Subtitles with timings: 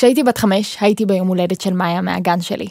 [0.00, 2.68] כשהייתי בת חמש, הייתי ביום הולדת של מאיה מהגן שלי.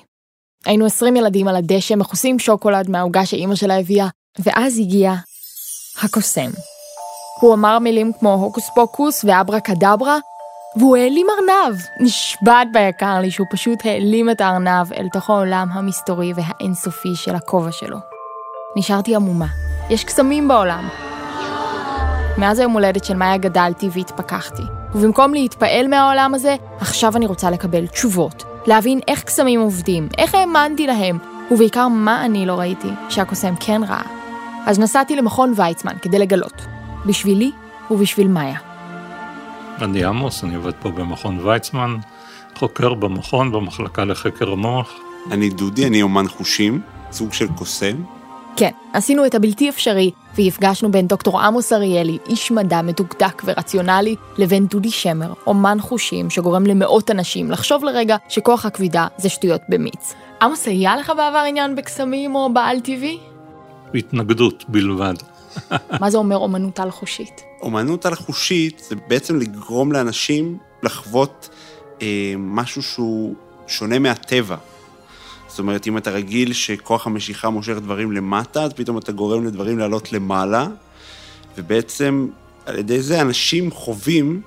[0.65, 4.07] היינו עשרים ילדים על הדשא, מכוסים שוקולד מהעוגה שאימא שלה הביאה,
[4.39, 5.13] ואז הגיע
[6.03, 6.49] הקוסם.
[7.41, 10.17] הוא אמר מילים כמו הוקוס פוקוס ואברה קדברה,
[10.77, 11.77] והוא העלים ארנב.
[11.99, 17.71] נשבעת ביקר לי שהוא פשוט העלים את הארנב אל תוך העולם המסתורי והאינסופי של הכובע
[17.71, 17.97] שלו.
[18.75, 19.47] נשארתי עמומה.
[19.89, 20.89] יש קסמים בעולם.
[22.37, 24.78] מאז היום הולדת של מאיה גדלתי והתפכחתי.
[24.95, 28.43] ובמקום להתפעל מהעולם הזה, עכשיו אני רוצה לקבל תשובות.
[28.67, 31.17] להבין איך קסמים עובדים, איך האמנתי להם,
[31.51, 34.03] ובעיקר מה אני לא ראיתי שהקוסם כן ראה.
[34.65, 36.65] אז נסעתי למכון ויצמן כדי לגלות.
[37.05, 37.51] בשבילי
[37.91, 38.59] ובשביל מאיה.
[39.81, 41.97] אני עמוס, אני עובד פה במכון ויצמן,
[42.55, 44.93] חוקר במכון במחלקה לחקר המוח.
[45.31, 47.95] אני דודי, אני אומן חושים, סוג של קוסם.
[48.59, 54.65] כן, עשינו את הבלתי אפשרי, והפגשנו בין דוקטור עמוס אריאלי, איש מדע מדוקדק ורציונלי, לבין
[54.65, 60.13] דודי שמר, אומן חושים שגורם למאות אנשים לחשוב לרגע שכוח הכבידה זה שטויות במיץ.
[60.41, 63.17] עמוס, היה לך בעבר עניין בקסמים או בעל טבעי?
[63.95, 65.13] התנגדות בלבד.
[66.01, 67.41] מה זה אומר אומנות על-חושית?
[67.61, 71.49] אומנות על-חושית זה בעצם לגרום לאנשים לחוות
[72.01, 73.35] אה, משהו שהוא
[73.67, 74.55] שונה מהטבע.
[75.59, 79.79] זאת אומרת, אם אתה רגיל שכוח המשיכה מושך דברים למטה, אז פתאום אתה גורם לדברים
[79.79, 80.67] לעלות למעלה,
[81.57, 82.27] ובעצם
[82.65, 84.41] על ידי זה אנשים חווים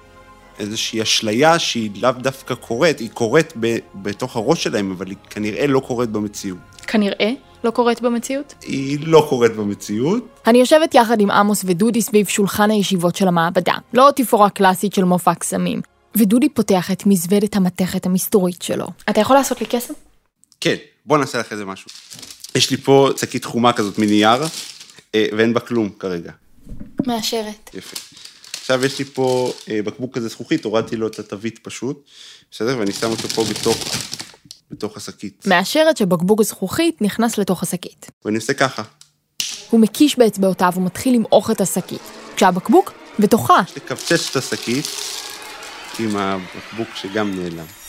[0.58, 5.66] איזושהי אשליה שהיא לאו דווקא קורית, היא קורית ב, בתוך הראש שלהם, אבל היא כנראה
[5.66, 6.58] לא קורית במציאות.
[6.86, 7.33] כנראה
[7.64, 8.55] לא קורית במציאות?
[8.62, 10.27] היא לא קורית במציאות.
[10.46, 15.05] אני יושבת יחד עם עמוס ודודי סביב שולחן הישיבות של המעבדה, לא תפאורה קלאסית של
[15.05, 15.80] מופע קסמים.
[16.16, 18.86] ודודי פותח את מזוודת המתכת המסתורית שלו.
[19.10, 19.94] אתה יכול לעשות לי קסם?
[20.60, 21.91] כן, בוא נעשה לך איזה משהו.
[22.55, 24.42] יש לי פה שקית חומה כזאת מנייר,
[25.14, 26.33] אה, ואין בה כלום כרגע.
[27.06, 27.70] מאשרת.
[27.75, 27.97] יפה.
[28.61, 32.05] עכשיו יש לי פה אה, בקבוק כזה זכוכית, הורדתי לו את התווית פשוט,
[32.50, 32.78] בסדר?
[32.78, 33.77] ואני שם אותו פה בתוך,
[34.70, 35.47] בתוך השקית.
[35.47, 38.11] מאשרת שבקבוק הזכוכית נכנס לתוך השקית.
[38.24, 38.83] ואני עושה ככה.
[39.70, 42.01] הוא מקיש באצבעותיו ומתחיל למעוך את השקית,
[42.36, 43.61] כשהבקבוק בתוכה.
[43.77, 44.86] לקבצץ את השקית
[45.98, 47.81] עם הבקבוק שגם נעלם.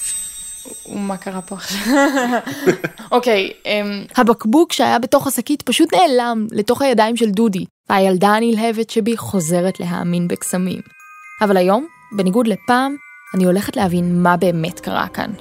[0.89, 1.79] מה קרה פה עכשיו?
[3.11, 9.17] אוקיי, אמ, הבקבוק שהיה בתוך השקית פשוט נעלם לתוך הידיים של דודי, והילדה הנלהבת שבי
[9.17, 10.81] חוזרת להאמין בקסמים.
[11.41, 12.95] אבל היום, בניגוד לפעם,
[13.33, 15.31] אני הולכת להבין מה באמת קרה כאן.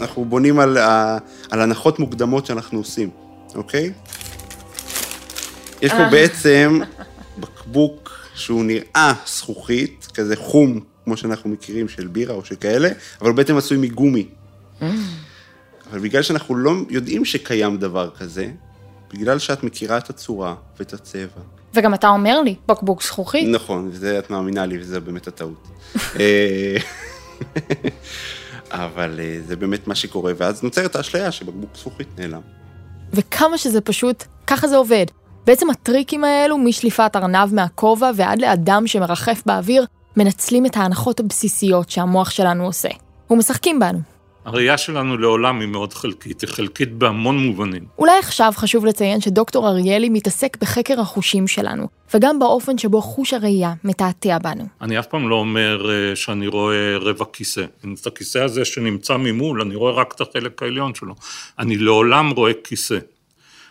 [0.00, 1.18] אנחנו בונים על, ה-
[1.50, 3.10] על הנחות מוקדמות שאנחנו עושים,
[3.54, 3.92] אוקיי?
[5.82, 6.80] יש פה בעצם
[7.38, 12.88] בקבוק שהוא נראה זכוכית, כזה חום, כמו שאנחנו מכירים, של בירה או שכאלה,
[13.20, 14.26] אבל הוא בעצם עשוי מגומי.
[15.90, 18.50] אבל בגלל שאנחנו לא יודעים שקיים דבר כזה,
[19.14, 21.40] בגלל שאת מכירה את הצורה ואת הצבע.
[21.74, 23.48] וגם אתה אומר לי, בקבוק זכוכית.
[23.48, 25.68] נכון, וזה את מאמינה לי, וזה באמת הטעות.
[26.20, 26.76] אה,
[28.70, 32.40] אבל אה, זה באמת מה שקורה, ואז נוצרת האשליה שבקבוק זכוכית נעלם.
[33.12, 35.06] וכמה שזה פשוט, ככה זה עובד.
[35.46, 39.86] בעצם הטריקים האלו, משליפת ארנב מהכובע ועד לאדם שמרחף באוויר,
[40.16, 42.88] מנצלים את ההנחות הבסיסיות שהמוח שלנו עושה.
[43.30, 43.98] ומשחקים בנו.
[44.44, 47.84] הראייה שלנו לעולם היא מאוד חלקית, היא חלקית בהמון מובנים.
[47.98, 53.72] אולי עכשיו חשוב לציין שדוקטור אריאלי מתעסק בחקר החושים שלנו, וגם באופן שבו חוש הראייה
[53.84, 54.64] מתעתע בנו.
[54.80, 57.64] אני אף פעם לא אומר אה, שאני רואה רבע כיסא.
[58.00, 61.14] את הכיסא הזה שנמצא ממול, אני רואה רק את החלק העליון שלו.
[61.58, 62.98] אני לעולם רואה כיסא.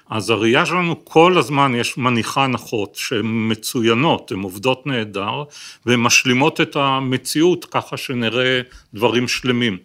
[0.10, 5.44] אז הראייה שלנו כל הזמן יש מניחה הנחות שהן מצוינות, הן עובדות נהדר,
[5.86, 8.62] והן משלימות את המציאות ככה שנראה
[8.94, 9.78] דברים שלמים.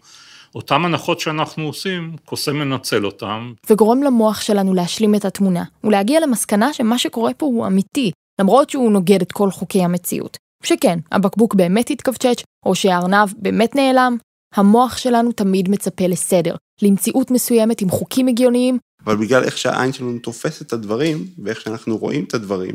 [0.54, 3.52] אותן הנחות שאנחנו עושים, קוסם מנצל אותן.
[3.70, 8.10] וגורם למוח שלנו להשלים את התמונה, ולהגיע למסקנה שמה שקורה פה הוא אמיתי,
[8.40, 10.36] למרות שהוא נוגד את כל חוקי המציאות.
[10.64, 14.16] שכן, הבקבוק באמת התכווצ'ץ', או שהארנב באמת נעלם,
[14.54, 20.18] המוח שלנו תמיד מצפה לסדר, למציאות מסוימת עם חוקים הגיוניים, אבל בגלל איך שהעין שלנו
[20.18, 22.74] תופס את הדברים, ואיך שאנחנו רואים את הדברים,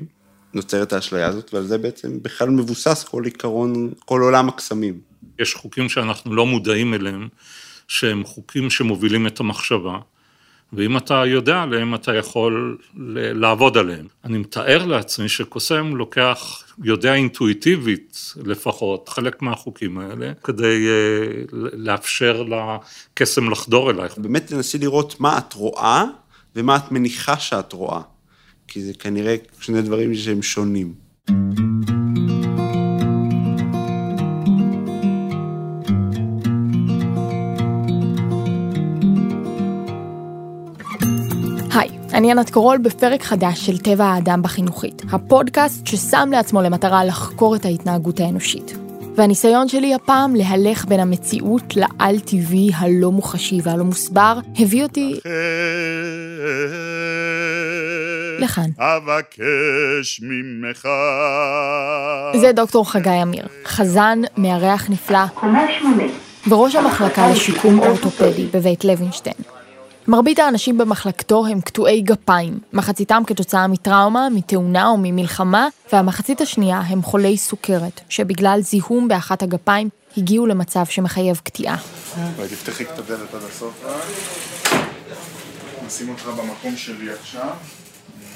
[0.53, 5.00] נוצרת האשליה הזאת, ועל זה בעצם בכלל מבוסס כל עיקרון, כל עולם הקסמים.
[5.39, 7.27] יש חוקים שאנחנו לא מודעים אליהם,
[7.89, 10.00] שהם חוקים שמובילים את המחשבה,
[10.74, 12.77] ואם אתה יודע עליהם, אתה יכול
[13.33, 14.07] לעבוד עליהם.
[14.24, 23.50] אני מתאר לעצמי שקוסם לוקח, יודע אינטואיטיבית לפחות, חלק מהחוקים האלה, כדי uh, לאפשר לקסם
[23.50, 24.18] לחדור אלייך.
[24.18, 26.03] באמת תנסי לראות מה את רואה,
[26.56, 28.01] ומה את מניחה שאת רואה.
[28.68, 30.94] כי זה כנראה שני דברים שהם שונים.
[31.27, 31.99] היי,
[42.19, 47.66] אני ענת קורול בפרק חדש של טבע האדם בחינוכית, הפודקאסט ששם לעצמו למטרה לחקור את
[47.66, 48.77] ההתנהגות האנושית.
[49.16, 55.19] והניסיון שלי הפעם להלך בין המציאות לאל-טבעי הלא מוחשי והלא מוסבר, הביא אותי
[58.39, 58.69] לכאן.
[58.77, 60.88] אבקש ממך.
[62.42, 65.25] זה דוקטור חגי אמיר, חזן, מארח נפלא,
[66.48, 69.58] וראש המחלקה לשיקום אורתופדי בבית לוינשטיין.
[70.09, 77.01] מרבית האנשים במחלקתו הם קטועי גפיים, מחציתם כתוצאה מטראומה, מתאונה או ממלחמה, והמחצית השנייה הם
[77.01, 81.77] חולי סוכרת, שבגלל זיהום באחת הגפיים הגיעו למצב שמחייב קטיעה.
[82.50, 83.85] תפתחי את הדלת עד הסוף.
[85.88, 87.50] נשים אותך במקום שלי עכשיו.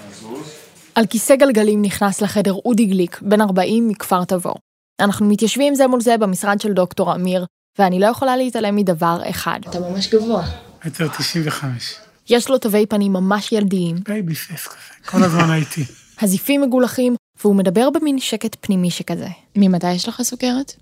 [0.09, 0.47] נזוז.
[0.95, 4.55] על כיסא גלגלים נכנס לחדר אודי גליק, בן 40 מכפר תבור.
[4.99, 7.45] אנחנו מתיישבים זה מול זה במשרד של דוקטור אמיר,
[7.79, 9.59] ואני לא יכולה להתעלם מדבר אחד.
[9.69, 10.72] אתה ממש גבוה.
[10.85, 11.95] מטר 95.
[12.29, 15.85] יש לו תווי פנים ממש ילדיים, baby face כזה, כל הזמן הייתי.
[16.21, 19.27] הזיפים מגולחים, והוא מדבר במין שקט פנימי שכזה.
[19.55, 20.73] ממתי יש לך סוכרת?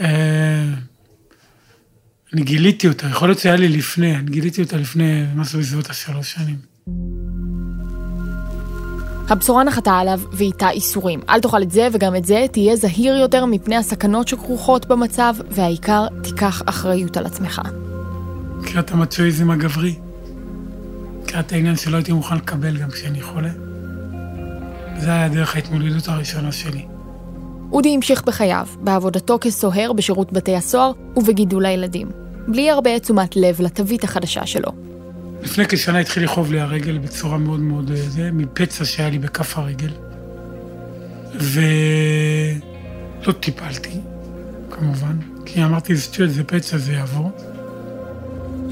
[0.00, 0.64] אה,
[2.32, 6.32] אני גיליתי אותה, יכול להיות שהיה לי לפני, אני גיליתי אותה לפני משהו בסביבות השלוש
[6.32, 6.56] שנים.
[9.28, 11.20] הבשורה נחתה עליו ואיתה איסורים.
[11.28, 16.06] אל תאכל את זה וגם את זה, תהיה זהיר יותר מפני הסכנות שכרוכות במצב, והעיקר,
[16.22, 17.62] תיקח אחריות על עצמך.
[18.62, 19.94] מכירה את המצ'ואיזם הגברי?
[21.22, 23.50] מכירה את העניין שלא הייתי מוכן לקבל גם כשאני חולה?
[24.98, 26.84] זה היה דרך ההתמודדות הראשונה שלי.
[27.72, 32.10] אודי המשיך בחייו, בעבודתו כסוהר בשירות בתי הסוהר ובגידול הילדים.
[32.48, 34.72] בלי הרבה תשומת לב לתווית החדשה שלו.
[35.42, 37.90] לפני כשנה התחיל לכאוב לי הרגל בצורה מאוד מאוד...
[37.90, 39.90] אה, זה, מפצע שהיה לי בכף הרגל.
[41.34, 41.72] ולא
[43.40, 44.00] טיפלתי,
[44.70, 45.16] כמובן,
[45.46, 47.30] כי אמרתי, זה שטויות, זה פצע, זה יעבור.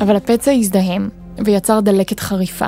[0.01, 1.09] אבל הפצע הזדהם,
[1.45, 2.67] ויצר דלקת חריפה.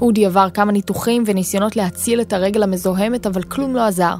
[0.00, 4.14] אודי עבר כמה ניתוחים וניסיונות להציל את הרגל המזוהמת, אבל כלום לא עזר.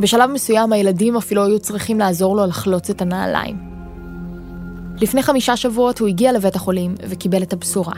[0.00, 3.56] בשלב מסוים הילדים אפילו היו צריכים לעזור לו לחלוץ את הנעליים.
[5.00, 7.94] לפני חמישה שבועות הוא הגיע לבית החולים וקיבל את הבשורה.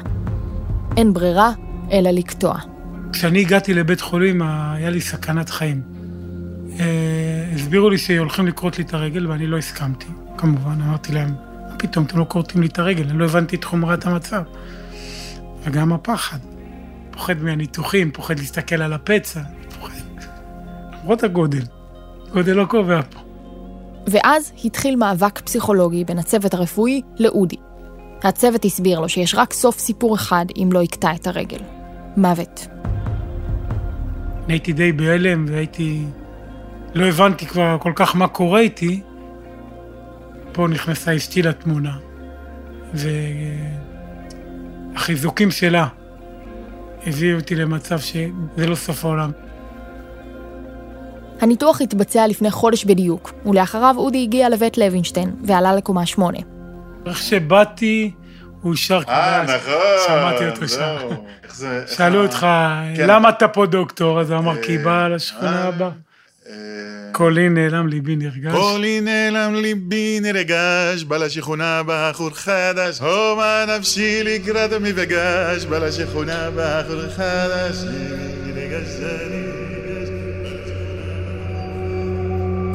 [0.96, 1.52] אין ברירה,
[1.92, 2.54] אלא לקטוע.
[3.12, 5.82] כשאני הגעתי לבית חולים, היה לי סכנת חיים.
[6.80, 10.06] אה, הסבירו לי שהולכים לכרות לי את הרגל, ואני לא הסכמתי,
[10.36, 10.80] כמובן.
[10.80, 11.34] אמרתי להם,
[11.78, 14.42] פתאום, אתם לא כורתים לי את הרגל, אני לא הבנתי את חומרת המצב.
[15.62, 16.38] וגם הפחד.
[17.10, 19.40] פוחד מהניתוחים, פוחד להסתכל על הפצע,
[19.80, 19.94] פוחד.
[21.02, 21.62] למרות הגודל.
[22.32, 23.20] גודל לא קובע פה.
[24.06, 27.56] ואז התחיל מאבק פסיכולוגי בין הצוות הרפואי לאודי.
[28.22, 31.60] הצוות הסביר לו שיש רק סוף סיפור אחד אם לא יקטע את הרגל.
[32.16, 32.66] מוות.
[34.44, 36.04] אני הייתי די בהלם והייתי...
[36.94, 39.00] לא הבנתי כבר כל כך מה קורה איתי.
[40.54, 41.96] פה נכנסה אשתי לתמונה.
[44.94, 45.86] והחיזוקים שלה
[47.06, 49.30] הביאו אותי למצב שזה לא סוף העולם.
[51.40, 56.38] הניתוח התבצע לפני חודש בדיוק, ולאחריו אודי הגיע לבית לוינשטיין ועלה לקומה שמונה.
[57.06, 58.10] איך שבאתי,
[58.60, 59.54] הוא שר אה, כבש.
[59.54, 59.74] נכון.
[60.06, 60.96] שמעתי אותו שם.
[61.86, 62.46] שאלו אותך,
[62.96, 63.06] כן.
[63.06, 64.20] למה אתה פה דוקטור?
[64.20, 65.90] אז הוא אמר, כי אה, בא לשכונה אה, הבאה.
[66.48, 66.54] אה,
[67.12, 68.52] קולי נעלם, ליבי נרגש.
[68.52, 77.08] קולי נעלם ליבי נרגש, בא לשכונה בחור חדש, הומה נפשי לקראת המפגש, בא לשכונה בחור
[77.08, 80.10] חדש, ליבי נרגש, אני נרגש.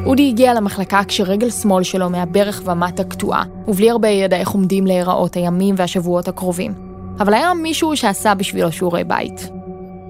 [0.06, 5.34] אודי הגיע למחלקה כשרגל שמאל שלו מהברך ומטה קטועה, ובלי הרבה ידע איך עומדים להיראות
[5.36, 6.74] הימים והשבועות הקרובים.
[7.20, 9.50] אבל היה מישהו שעשה בשבילו שיעורי בית.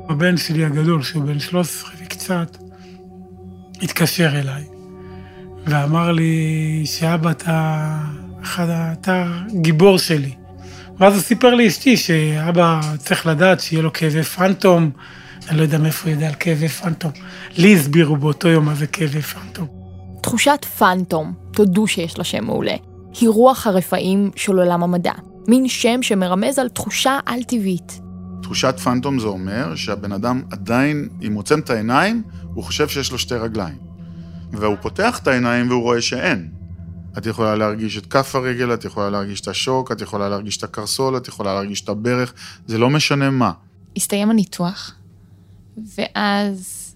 [0.09, 2.70] הבן שלי הגדול, שהוא בן 13 וקצת,
[3.83, 4.65] התקשר אליי
[5.67, 7.89] ואמר לי שאבא, אתה,
[8.43, 9.27] אחד, אתה
[9.61, 10.35] גיבור שלי.
[10.99, 14.91] ואז הוא סיפר לי אשתי שאבא צריך לדעת שיהיה לו כאבי פנטום,
[15.49, 17.11] אני לא יודע מאיפה הוא יודע על כאבי פנטום.
[17.57, 19.67] לי הסבירו באותו יום מה זה כאבי פנטום.
[20.23, 22.75] תחושת פנטום, תודו שיש לה שם מעולה,
[23.21, 25.13] היא רוח הרפאים של עולם המדע.
[25.49, 28.01] מין שם שמרמז על תחושה על-טבעית.
[28.43, 32.23] תחושת פנטום זה אומר שהבן אדם עדיין, אם הוא עוצם את העיניים,
[32.55, 33.79] הוא חושב שיש לו שתי רגליים.
[34.53, 36.49] והוא פותח את העיניים והוא רואה שאין.
[37.19, 40.63] את יכולה להרגיש את כף הרגל, את יכולה להרגיש את השוק, את יכולה להרגיש את
[40.63, 42.35] הקרסול, את יכולה להרגיש את הברך,
[42.67, 43.53] זה לא משנה מה.
[43.97, 44.95] הסתיים הניתוח,
[45.97, 46.95] ואז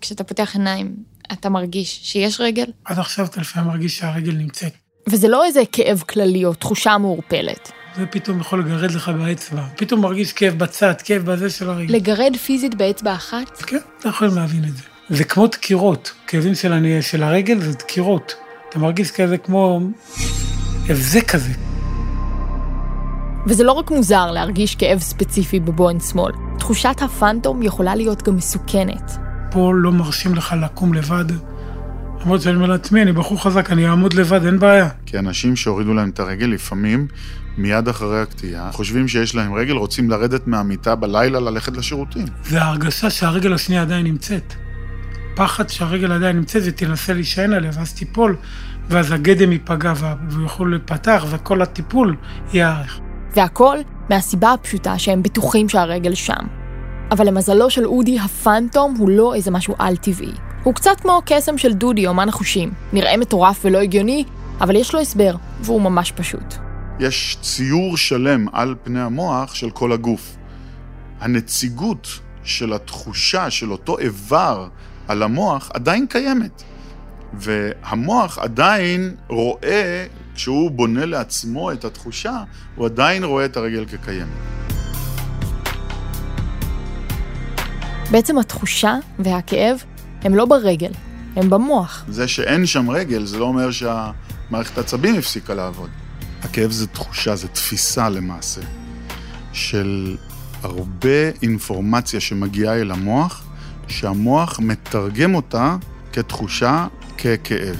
[0.00, 0.96] כשאתה פותח עיניים,
[1.32, 4.72] אתה מרגיש שיש רגל, עד עכשיו אתה לפעמים מרגיש שהרגל נמצאת.
[5.08, 7.72] וזה לא איזה כאב כללי או תחושה מעורפלת.
[7.96, 9.62] זה פתאום יכול לגרד לך באצבע.
[9.76, 11.94] פתאום מרגיש כאב בצד, כאב בזה של הרגל.
[11.94, 14.82] לגרד פיזית באצבע אחת, כן, אתה יכול להבין את זה.
[15.08, 18.34] זה כמו דקירות, כאבים של, אני, של הרגל זה דקירות.
[18.68, 19.80] אתה מרגיש כזה כמו
[20.88, 21.52] הבזק כזה.
[23.46, 29.12] וזה לא רק מוזר להרגיש כאב ספציפי בבוהן שמאל, תחושת הפנטום יכולה להיות גם מסוכנת.
[29.50, 31.24] פה לא מרשים לך לקום לבד,
[32.20, 34.88] למרות שאני אומר לעצמי, אני בחור חזק, אני אעמוד לבד, אין בעיה.
[35.06, 37.06] כי אנשים שהורידו להם את הרגל, לפעמים,
[37.58, 42.24] מיד אחרי הקטיעה, חושבים שיש להם רגל, רוצים לרדת מהמיטה בלילה, ללכת לשירותים.
[42.44, 44.54] זה ההרגשה שהרגל השנייה עדיין נמצאת.
[45.36, 48.36] פחד שהרגל עדיין נמצאת ותנסה להישען עליה, ואז תיפול,
[48.88, 49.92] ואז הגדם ייפגע
[50.28, 52.16] והוא יכול להיפתח, וכל הטיפול
[52.52, 53.00] ייערך.
[53.34, 53.78] והכל
[54.10, 56.46] מהסיבה הפשוטה שהם בטוחים שהרגל שם.
[57.10, 60.32] אבל למזלו של אודי, הפאנטום הוא לא איזה משהו על-טבעי.
[60.66, 62.72] הוא קצת כמו קסם של דודי, אומן החושים.
[62.92, 64.24] נראה מטורף ולא הגיוני,
[64.60, 66.54] אבל יש לו הסבר, והוא ממש פשוט.
[67.00, 70.36] יש ציור שלם על פני המוח של כל הגוף.
[71.20, 72.08] הנציגות
[72.44, 74.68] של התחושה של אותו איבר
[75.08, 76.62] על המוח עדיין קיימת.
[77.32, 82.42] והמוח עדיין רואה, כשהוא בונה לעצמו את התחושה,
[82.76, 84.28] הוא עדיין רואה את הרגל כקיימת.
[88.10, 89.82] בעצם התחושה והכאב
[90.26, 90.90] הם לא ברגל,
[91.36, 92.04] הם במוח.
[92.08, 95.90] זה שאין שם רגל, זה לא אומר שהמערכת העצבים הפסיקה לעבוד.
[96.42, 98.60] הכאב זה תחושה, זה תפיסה למעשה,
[99.52, 100.16] של
[100.62, 103.44] הרבה אינפורמציה שמגיעה אל המוח,
[103.88, 105.76] שהמוח מתרגם אותה
[106.12, 106.86] כתחושה,
[107.18, 107.76] ככאב.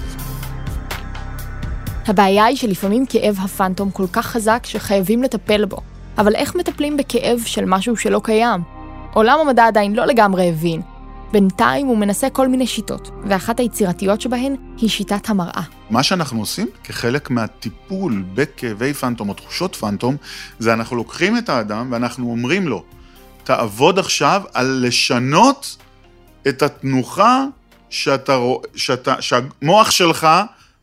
[2.07, 5.77] הבעיה היא שלפעמים כאב הפנטום כל כך חזק שחייבים לטפל בו.
[6.17, 8.61] אבל איך מטפלים בכאב של משהו שלא קיים?
[9.13, 10.81] עולם המדע עדיין לא לגמרי הבין.
[11.31, 15.61] בינתיים הוא מנסה כל מיני שיטות, ואחת היצירתיות שבהן היא שיטת המראה.
[15.89, 20.15] מה שאנחנו עושים כחלק מהטיפול בכאבי פנטום או תחושות פנטום,
[20.59, 22.83] זה אנחנו לוקחים את האדם ואנחנו אומרים לו,
[23.43, 25.77] תעבוד עכשיו על לשנות
[26.47, 27.45] את התנוחה
[27.89, 28.37] שאתה,
[28.75, 30.27] שאתה, שהמוח שלך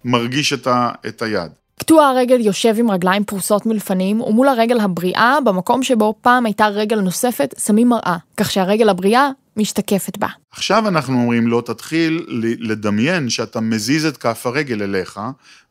[0.04, 1.52] מרגיש את, ה, את היד.
[1.78, 7.00] קטוע הרגל יושב עם רגליים פרוסות מלפנים, ומול הרגל הבריאה, במקום שבו פעם הייתה רגל
[7.00, 10.28] נוספת, שמים מראה, כך שהרגל הבריאה משתקפת בה.
[10.50, 12.26] עכשיו אנחנו אומרים לו, תתחיל
[12.61, 15.20] לדמיין שאתה מזיז את כף הרגל אליך,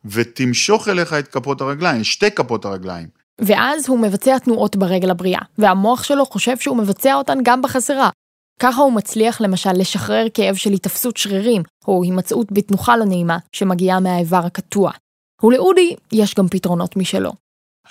[0.05, 3.07] ותמשוך אליך את כפות הרגליים, שתי כפות הרגליים.
[3.41, 8.09] ואז הוא מבצע תנועות ברגל הבריאה, והמוח שלו חושב שהוא מבצע אותן גם בחסרה.
[8.59, 13.99] ככה הוא מצליח למשל לשחרר כאב של התאפסות שרירים, או הימצאות בתנוחה לא נעימה, שמגיעה
[13.99, 14.91] מהאיבר הקטוע.
[15.43, 17.31] ולאודי יש גם פתרונות משלו.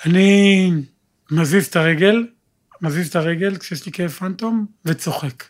[0.06, 0.70] אני
[1.30, 2.26] מזיז את הרגל,
[2.82, 5.44] מזיז את הרגל כשיש לי כאב פנטום, וצוחק.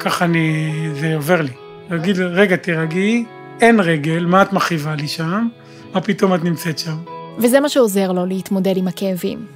[0.00, 1.52] ככה אני, זה עובר לי.
[1.90, 3.24] להגיד, רגע, תירגעי,
[3.60, 5.48] אין רגל, מה את מכאיבה לי שם?
[5.94, 6.96] מה פתאום את נמצאת שם?
[7.38, 9.46] וזה מה שעוזר לו להתמודד עם הכאבים.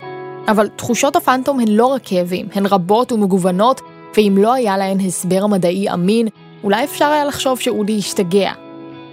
[0.49, 3.81] אבל תחושות הפנטום הן לא רק כאבים, הן רבות ומגוונות,
[4.17, 6.29] ואם לא היה להן הסבר מדעי אמין,
[6.65, 8.53] אולי אפשר היה לחשוב שאודי השתגע.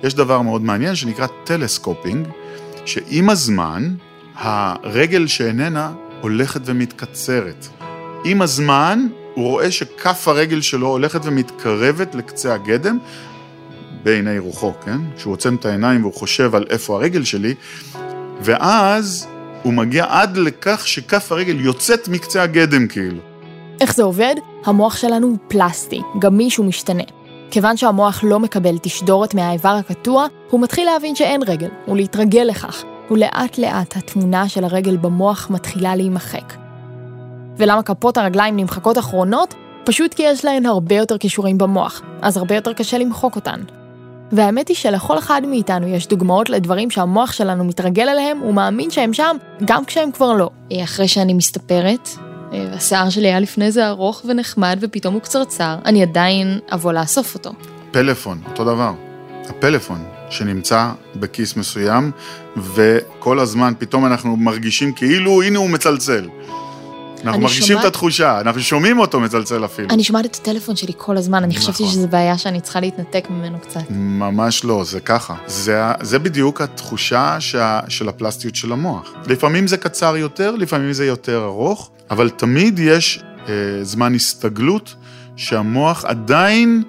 [0.04, 2.28] יש דבר מאוד מעניין שנקרא telescoping,
[2.86, 3.94] שעם הזמן,
[4.36, 5.92] הרגל שאיננה
[6.22, 7.68] הולכת ומתקצרת.
[8.24, 9.08] עם הזמן,
[9.38, 12.98] הוא רואה שכף הרגל שלו הולכת ומתקרבת לקצה הגדם,
[14.04, 14.98] בעיני רוחו, כן?
[15.18, 17.54] כשהוא עוצם את העיניים והוא חושב על איפה הרגל שלי,
[18.42, 19.28] ואז
[19.64, 23.18] הוא מגיע עד לכך שכף הרגל יוצאת מקצה הגדם כאילו.
[23.82, 24.36] איך זה עובד?
[24.66, 27.04] המוח שלנו הוא פלסטי, גמיש ומשתנה.
[27.52, 33.58] כיוון שהמוח לא מקבל תשדורת מהאיבר הקטוע, הוא מתחיל להבין שאין רגל, ולהתרגל לכך, ולאט
[33.58, 36.67] לאט התמונה של הרגל במוח מתחילה להימחק.
[37.58, 39.54] ולמה כפות הרגליים נמחקות אחרונות?
[39.84, 43.62] פשוט כי יש להן הרבה יותר כישורים במוח, אז הרבה יותר קשה למחוק אותן.
[44.32, 49.36] והאמת היא שלכל אחד מאיתנו יש דוגמאות לדברים שהמוח שלנו מתרגל אליהם ומאמין שהם שם,
[49.66, 50.50] גם כשהם כבר לא.
[50.84, 52.10] אחרי שאני מסתפרת,
[52.52, 57.52] השיער שלי היה לפני זה ארוך ונחמד ופתאום הוא קצרצר, אני עדיין אבוא לאסוף אותו.
[57.92, 58.94] פלאפון, אותו דבר.
[59.50, 62.12] הפלאפון שנמצא בכיס מסוים,
[62.58, 66.28] וכל הזמן פתאום אנחנו מרגישים כאילו, הנה הוא מצלצל.
[67.24, 67.86] אנחנו מרגישים שומעת...
[67.86, 69.90] את התחושה, אנחנו שומעים אותו מצלצל אפילו.
[69.90, 71.74] אני שומעת את הטלפון שלי כל הזמן, אני נכון.
[71.74, 73.82] חשבתי שזו בעיה שאני צריכה להתנתק ממנו קצת.
[73.90, 75.36] ממש לא, זה ככה.
[75.48, 79.14] זה, זה בדיוק התחושה שה, של הפלסטיות של המוח.
[79.28, 84.96] לפעמים זה קצר יותר, לפעמים זה יותר ארוך, אבל תמיד יש אה, זמן הסתגלות
[85.36, 86.84] שהמוח עדיין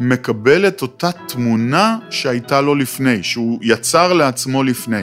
[0.00, 5.02] מקבל את אותה תמונה שהייתה לו לפני, שהוא יצר לעצמו לפני.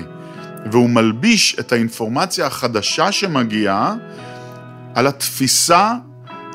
[0.72, 3.96] והוא מלביש את האינפורמציה החדשה שמגיעה
[4.96, 5.94] על התפיסה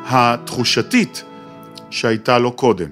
[0.06, 1.25] התחושתית
[1.90, 2.88] שהייתה לו קודם.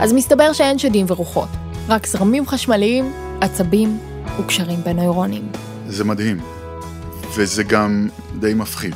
[0.00, 1.48] אז מסתבר שאין שדים ורוחות,
[1.88, 3.98] רק זרמים חשמליים, עצבים
[4.40, 5.48] וקשרים בין נוירונים.
[5.88, 6.40] זה מדהים,
[7.36, 8.08] וזה גם
[8.40, 8.94] די מפחיד,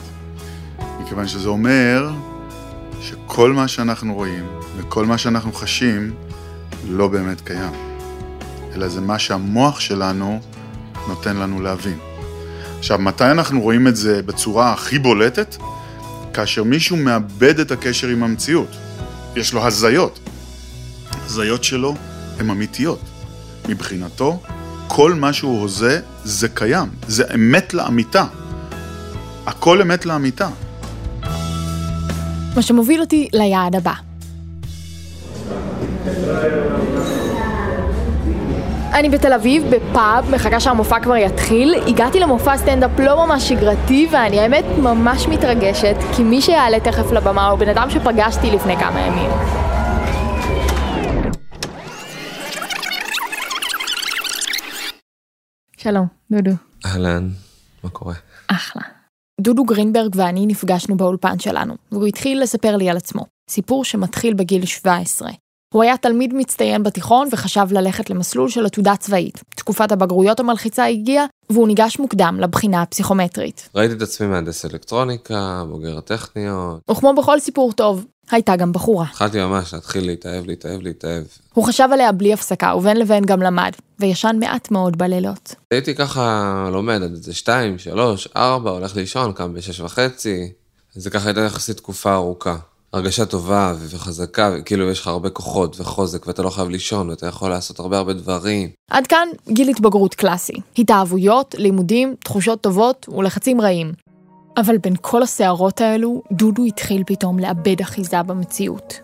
[1.01, 2.11] מכיוון שזה אומר
[3.01, 4.47] שכל מה שאנחנו רואים
[4.77, 6.15] וכל מה שאנחנו חשים
[6.89, 7.88] לא באמת קיים.
[8.79, 10.41] אלא זה מה שהמוח שלנו
[11.09, 11.99] נותן לנו להבין.
[12.79, 15.57] עכשיו, מתי אנחנו רואים את זה בצורה הכי בולטת?
[16.33, 18.69] כאשר מישהו מאבד את הקשר עם המציאות.
[19.37, 20.19] יש לו הזיות.
[21.25, 21.95] הזיות שלו
[22.39, 23.01] הן אמיתיות.
[23.69, 24.41] מבחינתו,
[24.89, 28.25] כל מה שהוא הוזה זה קיים, זה אמת לאמיתה.
[29.47, 30.49] הכל אמת לאמיתה.
[32.57, 33.95] מה שמוביל אותי ליעד הבא.
[38.99, 41.75] אני בתל אביב, בפאב, מחכה שהמופע כבר יתחיל.
[41.87, 47.47] הגעתי למופע סטנדאפ לא ממש שגרתי, ואני האמת ממש מתרגשת, כי מי שיעלה תכף לבמה
[47.49, 49.31] הוא בן אדם שפגשתי לפני כמה ימים.
[55.77, 56.51] שלום, דודו.
[56.87, 57.29] אהלן,
[57.85, 58.15] מה קורה?
[58.49, 58.83] אחלה.
[59.41, 63.27] דודו גרינברג ואני נפגשנו באולפן שלנו, והוא התחיל לספר לי על עצמו.
[63.51, 65.31] סיפור שמתחיל בגיל 17.
[65.75, 69.43] הוא היה תלמיד מצטיין בתיכון וחשב ללכת למסלול של עתודה צבאית.
[69.57, 73.69] תקופת הבגרויות המלחיצה הגיעה, והוא ניגש מוקדם לבחינה הפסיכומטרית.
[73.75, 76.79] ראיתי את עצמי מהנדס אלקטרוניקה, בוגר הטכניון.
[76.91, 79.05] וכמו בכל סיפור טוב, הייתה גם בחורה.
[79.11, 81.25] התחלתי ממש להתחיל להתאהב, להתאהב, להתאהב.
[81.55, 85.55] הוא חשב עליה בלי הפסקה, ובין לבין גם למד, וישן מעט מאוד בלילות.
[85.71, 90.53] הייתי ככה לומד עד איזה שתיים, שלוש, ארבע, הולך לישון, קם בשש וחצי.
[90.95, 92.57] זה ככה הייתה יחסית תקופה ארוכה.
[92.93, 97.51] הרגשה טובה וחזקה, וכאילו יש לך הרבה כוחות וחוזק, ואתה לא חייב לישון, ואתה יכול
[97.51, 98.69] לעשות הרבה הרבה דברים.
[98.91, 100.53] עד כאן גיל התבגרות קלאסי.
[100.79, 103.93] התאהבויות, לימודים, תחושות טובות ולחצים רעים.
[104.57, 109.01] אבל בין כל הסערות האלו, דודו התחיל פתאום לאבד אחיזה במציאות.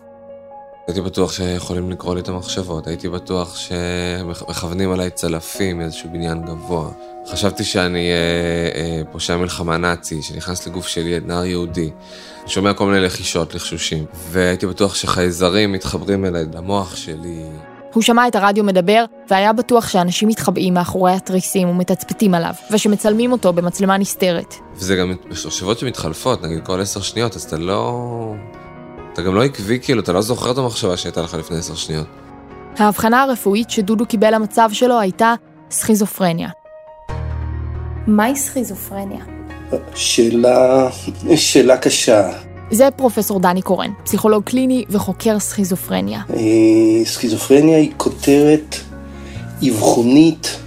[0.87, 6.89] הייתי בטוח שיכולים לקרוא לי את המחשבות, הייתי בטוח שמכוונים עליי צלפים מאיזשהו בניין גבוה.
[7.31, 11.89] חשבתי שאני אה, אה, פושע מלחמה נאצי, שנכנס לגוף של נער יהודי.
[12.47, 14.05] שומע כל מיני לחישות, לחשושים.
[14.29, 17.43] והייתי בטוח שחייזרים מתחברים אליי למוח שלי.
[17.93, 23.53] הוא שמע את הרדיו מדבר, והיה בטוח שאנשים מתחבאים מאחורי התריסים ומתצפתים עליו, ושמצלמים אותו
[23.53, 24.55] במצלמה נסתרת.
[24.75, 28.33] וזה גם מחשבות שמתחלפות, נגיד כל עשר שניות, אז אתה לא...
[29.13, 32.07] אתה גם לא עקבי, כאילו, אתה לא זוכר את המחשבה שהייתה לך לפני עשר שניות.
[32.77, 35.33] ההבחנה הרפואית שדודו קיבל למצב שלו הייתה
[35.71, 36.49] סכיזופרניה.
[38.07, 39.25] מהי סכיזופרניה?
[39.95, 40.89] שאלה,
[41.35, 42.29] שאלה קשה.
[42.71, 46.21] זה פרופסור דני קורן, פסיכולוג קליני וחוקר סכיזופרניה.
[46.33, 48.75] אה, סכיזופרניה היא כותרת
[49.69, 50.57] אבחונית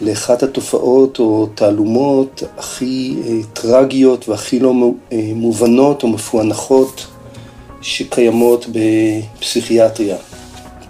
[0.00, 4.72] לאחת התופעות או תעלומות הכי אה, טרגיות והכי לא
[5.12, 7.06] אה, מובנות או מפוענחות
[7.80, 10.16] שקיימות בפסיכיאטריה.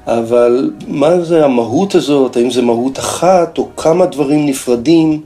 [0.07, 5.23] אבל מה זה המהות הזאת, האם זה מהות אחת או כמה דברים נפרדים,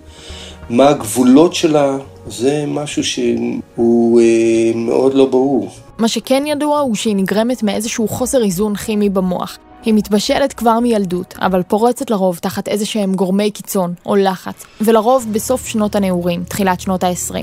[0.70, 5.70] מה הגבולות שלה, זה משהו שהוא אה, מאוד לא ברור.
[5.98, 9.58] מה שכן ידוע הוא שהיא נגרמת מאיזשהו חוסר איזון כימי במוח.
[9.84, 15.26] היא מתבשלת כבר מילדות, אבל פורצת לרוב תחת איזה שהם גורמי קיצון או לחץ, ולרוב
[15.32, 17.34] בסוף שנות הנעורים, תחילת שנות ה-20.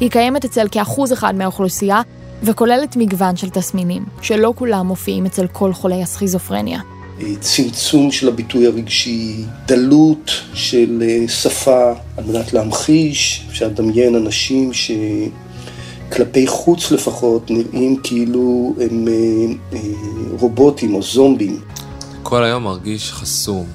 [0.00, 2.02] היא קיימת אצל כאחוז אחד מהאוכלוסייה,
[2.42, 6.80] וכוללת מגוון של תסמינים, שלא כולם מופיעים אצל כל חולי הסכיזופרניה.
[7.40, 16.46] צמצום של הביטוי הרגשי, דלות של אה, שפה על מנת להמחיש, אפשר לדמיין אנשים שכלפי
[16.46, 19.12] חוץ לפחות נראים כאילו הם אה,
[19.72, 19.80] אה,
[20.38, 21.60] רובוטים או זומבים.
[22.22, 23.66] כל היום מרגיש חסום,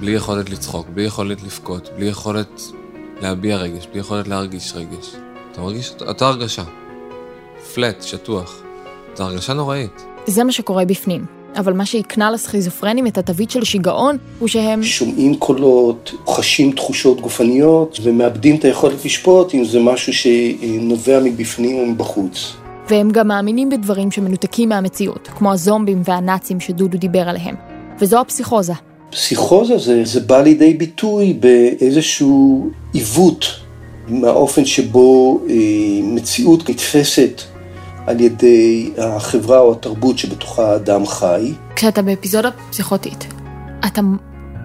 [0.00, 2.62] בלי יכולת לצחוק, בלי יכולת לבכות, בלי יכולת
[3.20, 5.10] להביע רגש, בלי יכולת להרגיש רגש.
[5.52, 6.64] אתה מרגיש אותה הרגשה.
[7.74, 8.62] פלט, שטוח.
[9.14, 10.04] זו הרגשה נוראית.
[10.26, 11.43] זה מה שקורה בפנים.
[11.56, 14.82] אבל מה שהקנה לסכיזופרנים את התווית של שיגעון, הוא שהם...
[14.82, 21.86] שומעים קולות, חשים תחושות גופניות, ומאבדים את היכולת לשפוט אם זה משהו שנובע מבפנים או
[21.86, 22.52] מבחוץ.
[22.88, 27.54] והם גם מאמינים בדברים שמנותקים מהמציאות, כמו הזומבים והנאצים שדודו דיבר עליהם.
[28.00, 28.72] וזו הפסיכוזה.
[29.10, 33.46] פסיכוזה זה, זה בא לידי ביטוי באיזשהו עיוות
[34.08, 35.54] מהאופן שבו אה,
[36.02, 37.42] מציאות נתפסת
[38.06, 41.52] על ידי החברה או התרבות שבתוכה האדם חי.
[41.76, 43.26] כשאתה באפיזודה פסיכוטית,
[43.86, 44.00] אתה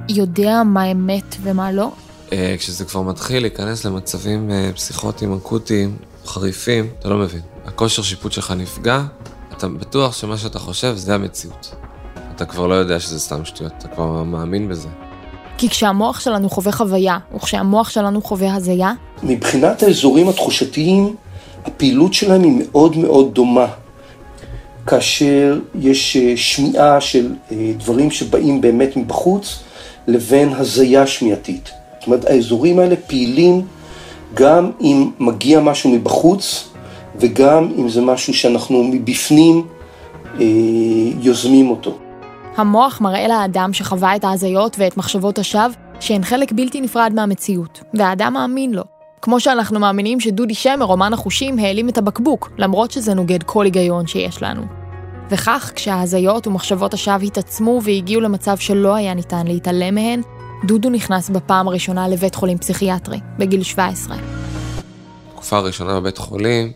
[0.09, 1.91] יודע מה אמת ומה לא?
[2.33, 7.41] אה, כשזה כבר מתחיל להיכנס למצבים אה, פסיכוטיים אקוטיים, חריפים, אתה לא מבין.
[7.65, 9.01] הכושר שיפוט שלך נפגע,
[9.57, 11.75] אתה בטוח שמה שאתה חושב זה המציאות.
[12.35, 14.87] אתה כבר לא יודע שזה סתם שטויות, אתה כבר מאמין בזה.
[15.57, 18.93] כי כשהמוח שלנו חווה חוויה, וכשהמוח שלנו חווה הזיה...
[19.23, 21.15] מבחינת האזורים התחושתיים,
[21.75, 23.67] הפעילות שלהם היא מאוד מאוד דומה.
[24.87, 29.59] כאשר יש אה, שמיעה של אה, דברים שבאים באמת מבחוץ,
[30.07, 31.69] לבין הזיה שמיעתית.
[31.99, 33.61] זאת אומרת, האזורים האלה פעילים
[34.33, 36.69] גם אם מגיע משהו מבחוץ,
[37.15, 39.67] וגם אם זה משהו שאנחנו מבפנים
[40.39, 40.45] אה,
[41.21, 41.97] יוזמים אותו.
[42.57, 48.33] המוח מראה לאדם שחווה את ההזיות ואת מחשבות השווא שהן חלק בלתי נפרד מהמציאות, והאדם
[48.33, 48.98] מאמין לו.
[49.21, 54.07] כמו שאנחנו מאמינים שדודי שמר, אומן החושים, העלים את הבקבוק, למרות שזה נוגד כל היגיון
[54.07, 54.61] שיש לנו.
[55.29, 60.21] וכך, כשההזיות ומחשבות השווא התעצמו והגיעו למצב שלא היה ניתן להתעלם מהן,
[60.65, 64.17] דודו נכנס בפעם הראשונה לבית חולים פסיכיאטרי, בגיל 17.
[65.33, 66.71] תקופה הראשונה בבית חולים,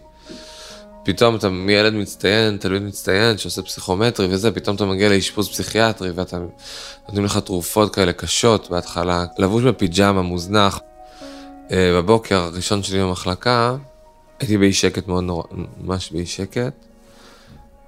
[1.04, 6.38] פתאום אתה מילד מצטיין, תלמיד מצטיין שעושה פסיכומטרי וזה, פתאום אתה מגיע לאשפוז פסיכיאטרי ואתה
[7.08, 10.80] נותנים לך תרופות כאלה קשות בהתחלה, לבוש בפיג'מה, מוזנח.
[11.72, 13.76] אה, בבוקר הראשון שלי במחלקה,
[14.40, 15.44] הייתי באי שקט מאוד נורא,
[15.82, 16.74] ממש באי שקט.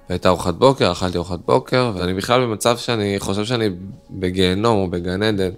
[0.08, 3.68] והייתה ארוחת בוקר, אכלתי ארוחת בוקר, ואני בכלל במצב שאני חושב שאני
[4.10, 5.50] בגיהנום או בגן עדן,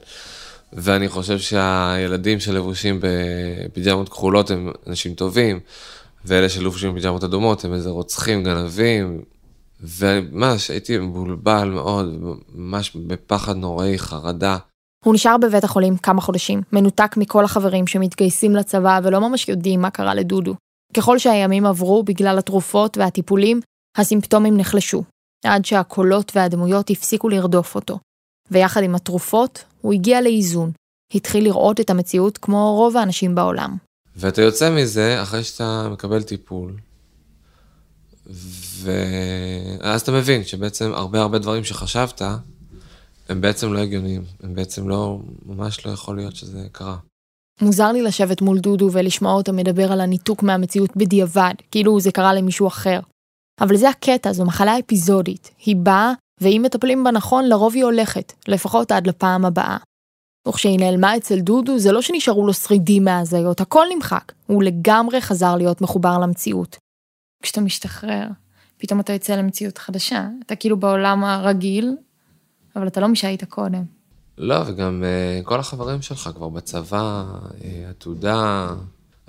[0.73, 5.61] ואני חושב שהילדים שלבושים בפיג'מות כחולות הם אנשים טובים,
[6.25, 9.23] ואלה שלובשים בפיג'מות אדומות הם איזה רוצחים, גנבים,
[9.81, 14.57] וממש הייתי מבולבל מאוד, ממש בפחד נוראי, חרדה.
[15.05, 19.91] הוא נשאר בבית החולים כמה חודשים, מנותק מכל החברים שמתגייסים לצבא ולא ממש יודעים מה
[19.91, 20.55] קרה לדודו.
[20.97, 23.61] ככל שהימים עברו בגלל התרופות והטיפולים,
[23.97, 25.05] הסימפטומים נחלשו,
[25.45, 27.99] עד שהקולות והדמויות הפסיקו לרדוף אותו.
[28.51, 30.73] ויחד עם התרופות, הוא הגיע לאיזון.
[31.15, 33.77] התחיל לראות את המציאות כמו רוב האנשים בעולם.
[34.17, 36.77] ואתה יוצא מזה אחרי שאתה מקבל טיפול.
[38.83, 42.23] ואז אתה מבין שבעצם הרבה הרבה דברים שחשבת,
[43.29, 44.25] הם בעצם לא הגיוניים.
[44.43, 46.97] הם בעצם לא, ממש לא יכול להיות שזה קרה.
[47.63, 52.35] מוזר לי לשבת מול דודו ולשמוע אותו מדבר על הניתוק מהמציאות בדיעבד, כאילו זה קרה
[52.35, 53.01] למישהו אחר.
[53.61, 55.51] אבל זה הקטע, זו מחלה אפיזודית.
[55.65, 59.77] היא באה, ואם מטפלים בה נכון, לרוב היא הולכת, לפחות עד לפעם הבאה.
[60.49, 64.33] וכשהיא נעלמה אצל דודו, זה לא שנשארו לו שרידים מההזיות, הכל נמחק.
[64.47, 66.77] הוא לגמרי חזר להיות מחובר למציאות.
[67.43, 68.27] כשאתה משתחרר,
[68.79, 70.29] פתאום אתה יוצא למציאות חדשה.
[70.47, 71.97] אתה כאילו בעולם הרגיל,
[72.79, 73.85] אבל אתה לא מי שהיית קודם.
[74.39, 78.69] לא, וגם uh, כל החברים שלך כבר בצבא, uh, עתודה,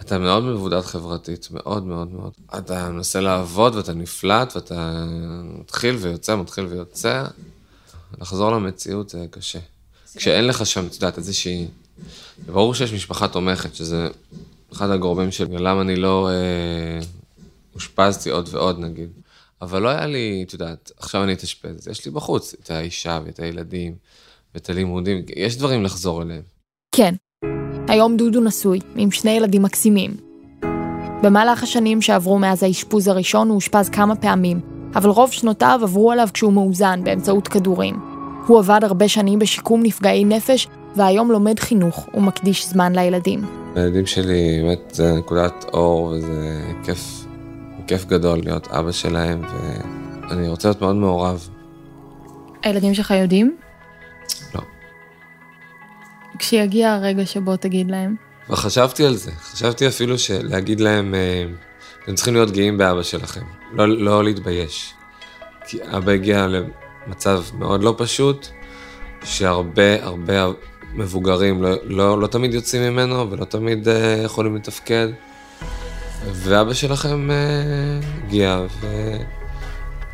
[0.01, 2.33] אתה מאוד מבודד חברתית, מאוד מאוד מאוד.
[2.57, 5.05] אתה מנסה לעבוד ואתה נפלט ואתה
[5.59, 7.25] מתחיל ויוצא, מתחיל ויוצא.
[8.21, 9.59] לחזור למציאות זה קשה.
[10.15, 11.67] כשאין לך שם, את יודעת, איזושהי...
[12.45, 14.07] ברור שיש משפחה תומכת, שזה
[14.73, 17.05] אחד הגורמים של למה אני לא אה,
[17.75, 19.09] אושפזתי עוד ועוד נגיד.
[19.61, 23.39] אבל לא היה לי, את יודעת, עכשיו אני אתאשפז, יש לי בחוץ את האישה ואת
[23.39, 23.95] הילדים
[24.53, 26.41] ואת הלימודים, יש דברים לחזור אליהם.
[26.95, 27.15] כן,
[27.87, 30.17] היום דודו נשוי, עם שני ילדים מקסימים.
[31.23, 34.59] במהלך השנים שעברו מאז האשפוז הראשון הוא אושפז כמה פעמים,
[34.95, 37.95] אבל רוב שנותיו עברו עליו כשהוא מאוזן באמצעות כדורים.
[38.47, 43.45] הוא עבד הרבה שנים בשיקום נפגעי נפש, והיום לומד חינוך ומקדיש זמן לילדים.
[43.75, 47.18] הילדים שלי, באמת, זה נקודת אור, וזה כיף,
[47.89, 49.41] כיף גדול להיות אבא שלהם,
[50.29, 51.49] ואני רוצה להיות מאוד מעורב.
[52.63, 53.57] הילדים שלך יודעים?
[54.55, 54.61] לא.
[56.39, 58.15] כשיגיע הרגע שבו תגיד להם.
[58.49, 61.45] וחשבתי על זה, חשבתי אפילו להגיד להם, אה,
[62.03, 63.41] אתם צריכים להיות גאים באבא שלכם,
[63.73, 64.93] לא, לא להתבייש.
[65.67, 66.47] כי אבא הגיע
[67.07, 68.47] מצב מאוד לא פשוט,
[69.23, 70.47] שהרבה הרבה
[70.93, 73.91] מבוגרים לא, לא, לא תמיד יוצאים ממנו ולא תמיד uh,
[74.25, 75.07] יכולים לתפקד.
[76.25, 78.87] ואבא שלכם uh, הגיע, ו...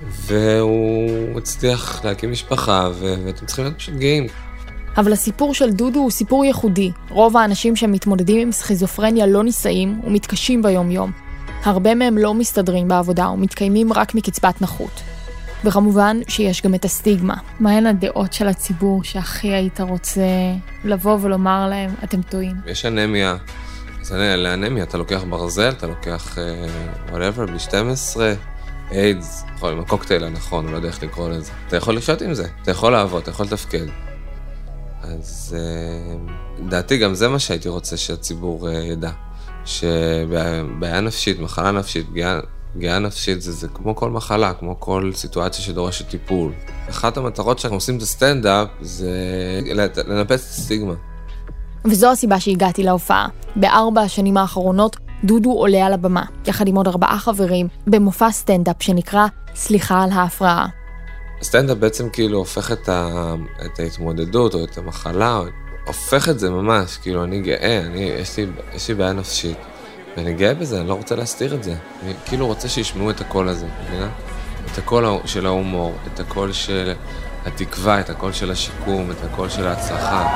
[0.09, 3.15] והוא הצליח להקים משפחה, ו...
[3.25, 4.27] ואתם צריכים להיות פשוט גאים.
[4.97, 6.91] אבל הסיפור של דודו הוא סיפור ייחודי.
[7.09, 11.11] רוב האנשים שמתמודדים עם סכיזופרניה לא נישאים ומתקשים ביום-יום.
[11.63, 15.01] הרבה מהם לא מסתדרים בעבודה ומתקיימים רק מקצבת נכות.
[15.63, 17.35] וכמובן שיש גם את הסטיגמה.
[17.59, 20.21] מהן הדעות של הציבור שהכי היית רוצה
[20.83, 22.55] לבוא ולומר להם, אתם טועים?
[22.65, 23.37] יש אנמיה.
[24.05, 28.19] אז לאנמיה אתה לוקח ברזל, אתה לוקח uh, whatever, ב-12,
[28.91, 31.51] איידס, יכול עם הקוקטייל הנכון, לא יודע איך לקרוא לזה.
[31.67, 33.85] אתה יכול לחיות עם זה, אתה יכול לעבוד, אתה יכול לתפקד.
[35.01, 35.57] אז
[36.59, 39.11] לדעתי uh, גם זה מה שהייתי רוצה שהציבור uh, ידע.
[39.65, 42.07] שבעיה נפשית, מחלה נפשית,
[42.73, 46.51] פגיעה נפשית זה, זה כמו כל מחלה, כמו כל סיטואציה שדורשת טיפול.
[46.89, 49.11] אחת המטרות שאנחנו עושים את הסטנדאפ זה
[50.07, 50.93] לנפץ את הסטיגמה.
[51.85, 53.27] וזו הסיבה שהגעתי להופעה.
[53.55, 59.27] בארבע השנים האחרונות דודו עולה על הבמה, יחד עם עוד ארבעה חברים, במופע סטנדאפ שנקרא
[59.55, 60.67] סליחה על ההפרעה.
[61.41, 63.33] הסטנדאפ בעצם כאילו הופך את, ה...
[63.65, 65.41] את ההתמודדות או את המחלה,
[65.87, 69.57] הופך את זה ממש, כאילו אני גאה, אני, יש, לי, יש לי בעיה נפשית.
[70.17, 71.75] ואני גאה בזה, אני לא רוצה להסתיר את זה.
[72.03, 74.09] אני כאילו רוצה שישמעו את הקול הזה, מבינה?
[74.71, 76.93] את הקול של ההומור, את הקול של
[77.45, 80.27] התקווה, את הקול של השיקום, את הקול של ההצלחה.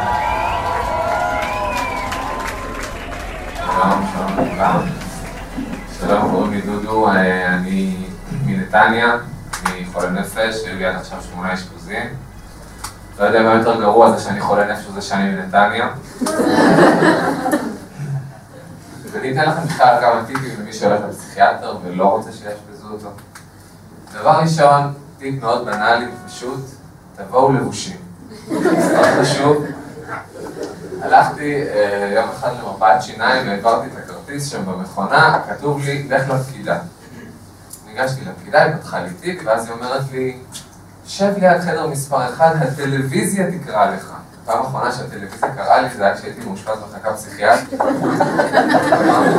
[3.79, 4.81] שלום, שלום לכולם.
[5.99, 7.97] שלום, קוראים לי דודו, אה, אני
[8.45, 9.17] מנתניה,
[9.65, 12.05] אני חולה נפש, היו לי עד עכשיו שמונה אשפוזים.
[13.19, 15.89] לא יודע מה יותר גרוע, זה שאני חולה נפש וזה שאני מנתניה.
[19.05, 23.09] אז אני אתן לכם בכלל כמה טיפים למי שהולך לפסיכיאטר ולא רוצה שיאשפזו אותו.
[24.19, 26.65] דבר ראשון, טיפ מאוד בנאלי ופשוט,
[27.15, 27.97] תבואו לבושים.
[28.47, 28.63] מאוד
[29.21, 29.65] חשוב.
[31.01, 36.79] הלכתי אה, יום אחד למרפאת שיניים והעברתי את הכרטיס שם במכונה, כתוב לי, לך לפקידה.
[37.87, 40.37] ניגשתי לפקידה, היא פתחה לי תיק, ואז היא אומרת לי,
[41.05, 44.13] שב ליד חדר מספר 1, הטלוויזיה תקרא לך.
[44.45, 47.79] פעם אחרונה שהטלוויזיה קראה לי זה היה כשהייתי מאושפז מחלקה פסיכיאטרית.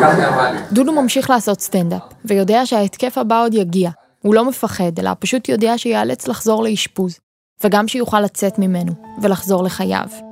[0.01, 0.59] ככה היא אמרה לי.
[0.73, 3.91] דודו ממשיך לעשות סטנדאפ, ויודע שההתקף הבא עוד יגיע.
[4.23, 7.19] הוא לא מפחד, אלא פשוט יודע שיאלץ לחזור לאשפוז,
[7.65, 8.93] וגם שיוכל לצאת ממנו,
[9.23, 10.30] ולחזור לחייו.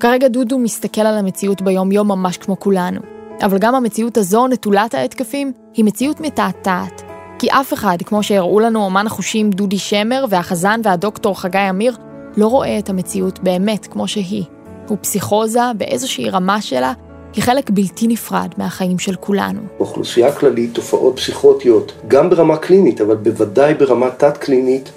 [0.00, 3.00] כרגע דודו מסתכל על המציאות ביום-יום ממש כמו כולנו,
[3.42, 7.02] אבל גם המציאות הזו, נטולת ההתקפים, היא מציאות מתעתעת.
[7.38, 11.96] כי אף אחד, כמו שהראו לנו אומן החושים דודי שמר והחזן והדוקטור חגי אמיר,
[12.36, 14.44] לא רואה את המציאות באמת כמו שהיא.
[14.90, 16.92] ופסיכוזה, באיזושהי רמה שלה,
[17.34, 19.60] היא חלק בלתי נפרד מהחיים של כולנו.
[19.78, 24.90] באוכלוסייה כללית תופעות פסיכוטיות, גם ברמה קלינית, אבל בוודאי ברמה תת-קלינית,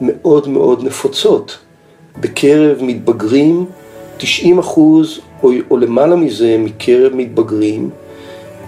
[0.00, 1.58] מאוד מאוד נפוצות.
[2.20, 3.66] בקרב מתבגרים,
[4.18, 7.90] 90 אחוז או, או למעלה מזה מקרב מתבגרים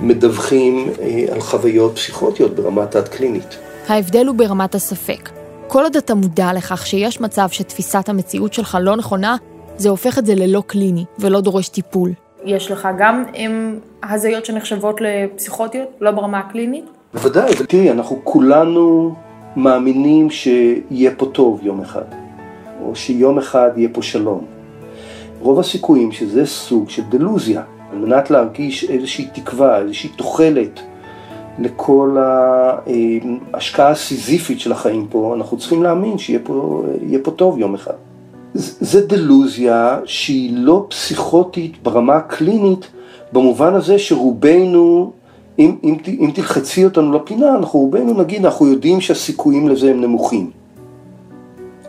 [0.01, 3.59] מדווחים אה, על חוויות פסיכוטיות ברמה תת-קלינית.
[3.89, 5.31] ההבדל הוא ברמת הספק.
[5.69, 9.37] כל עוד אתה מודע לכך שיש מצב שתפיסת המציאות שלך לא נכונה,
[9.77, 12.11] זה הופך את זה ללא קליני ולא דורש טיפול.
[12.45, 16.85] יש לך גם עם הזיות שנחשבות לפסיכוטיות, לא ברמה הקלינית?
[17.15, 19.15] בוודאי, אבל תראי, אנחנו כולנו
[19.57, 22.05] מאמינים שיהיה פה טוב יום אחד,
[22.83, 24.60] או שיום אחד יהיה פה שלום.
[25.41, 30.81] רוב הסיכויים שזה סוג של דלוזיה, על מנת להרגיש איזושהי תקווה, איזושהי תוחלת
[31.59, 36.83] לכל ההשקעה הסיזיפית של החיים פה, אנחנו צריכים להאמין שיהיה פה,
[37.23, 37.95] פה טוב יום אחד.
[38.55, 42.87] זה דלוזיה שהיא לא פסיכוטית ברמה הקלינית,
[43.33, 45.13] במובן הזה שרובנו,
[45.59, 50.60] אם, אם, אם תלחצי אותנו לפינה, אנחנו רובנו נגיד, אנחנו יודעים שהסיכויים לזה הם נמוכים.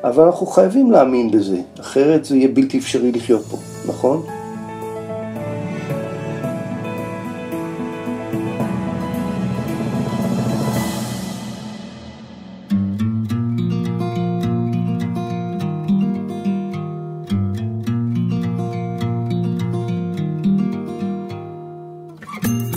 [0.04, 4.24] אבל אנחנו חייבים להאמין בזה, אחרת זה יהיה בלתי אפשרי לחיות פה, נכון?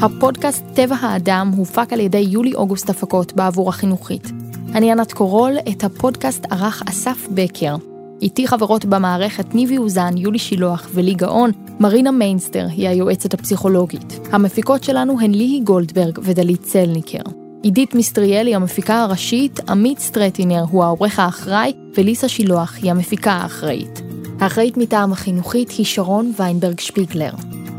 [0.03, 4.44] הפודקאסט טבע האדם הופק על ידי יולי-אוגוסט הפקות בעבור החינוכית.
[4.75, 7.77] אני ענת קורול, את הפודקאסט ערך אסף בקר.
[8.23, 14.19] איתי חברות במערכת ניבי אוזן, יולי שילוח ולי גאון, מרינה מיינסטר היא היועצת הפסיכולוגית.
[14.33, 17.23] המפיקות שלנו הן ליהי גולדברג ודלית צלניקר.
[17.63, 24.03] עידית מיסטריאלי המפיקה הראשית, עמית סטרטינר הוא העורך האחראי, וליסה שילוח היא המפיקה האחראית.
[24.41, 27.33] האחראית מטעם החינוכית היא שרון ויינברג שפיגלר.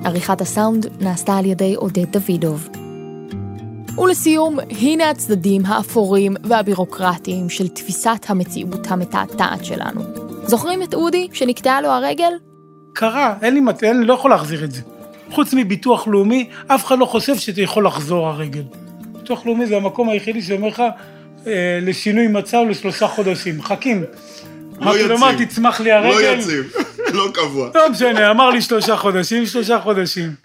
[0.04, 2.70] עריכת הסאונד נעשתה על ידי עודד דוידוב.
[3.98, 10.02] ולסיום, הנה הצדדים האפורים והבירוקרטיים של תפיסת המציאות המתעתעת שלנו.
[10.46, 12.32] זוכרים את אודי שנקטעה לו הרגל?
[12.94, 13.84] קרה, אין לי מת...
[13.84, 14.82] אני לא יכול להחזיר את זה.
[15.32, 18.64] חוץ מביטוח לאומי, אף אחד לא חושב שאתה יכול לחזור הרגל.
[19.14, 20.84] ביטוח לאומי זה המקום היחידי שאומר לך
[21.48, 23.62] אה, לשינוי מצב לשלושה חודשים.
[23.62, 24.04] חכים.
[24.80, 25.12] לא יציב.
[25.12, 26.16] אמרתי, תצמח לי הרגל.
[26.16, 26.74] לא יציב,
[27.14, 27.70] לא קבוע.
[27.76, 30.45] לא משנה, אמר לי שלושה חודשים, שלושה חודשים.